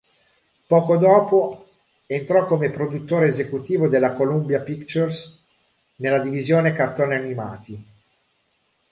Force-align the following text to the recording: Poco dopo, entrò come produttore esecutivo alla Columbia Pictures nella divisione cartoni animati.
Poco 0.65 0.97
dopo, 0.97 1.67
entrò 2.07 2.47
come 2.47 2.71
produttore 2.71 3.27
esecutivo 3.27 3.85
alla 3.85 4.13
Columbia 4.13 4.61
Pictures 4.61 5.39
nella 5.97 6.17
divisione 6.17 6.73
cartoni 6.73 7.13
animati. 7.13 7.85